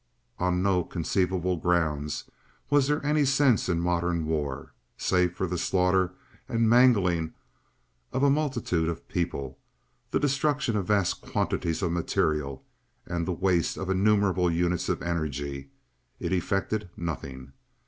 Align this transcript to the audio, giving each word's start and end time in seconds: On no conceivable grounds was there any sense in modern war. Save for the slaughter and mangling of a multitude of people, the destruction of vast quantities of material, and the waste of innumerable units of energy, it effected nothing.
On 0.39 0.63
no 0.63 0.83
conceivable 0.83 1.57
grounds 1.57 2.23
was 2.71 2.87
there 2.87 3.05
any 3.05 3.23
sense 3.23 3.69
in 3.69 3.79
modern 3.79 4.25
war. 4.25 4.73
Save 4.97 5.35
for 5.37 5.45
the 5.45 5.59
slaughter 5.59 6.13
and 6.49 6.67
mangling 6.67 7.35
of 8.11 8.23
a 8.23 8.29
multitude 8.31 8.89
of 8.89 9.07
people, 9.07 9.59
the 10.09 10.19
destruction 10.19 10.75
of 10.75 10.87
vast 10.87 11.21
quantities 11.21 11.83
of 11.83 11.91
material, 11.91 12.65
and 13.05 13.27
the 13.27 13.31
waste 13.31 13.77
of 13.77 13.91
innumerable 13.91 14.49
units 14.49 14.89
of 14.89 15.03
energy, 15.03 15.69
it 16.19 16.33
effected 16.33 16.89
nothing. 16.97 17.53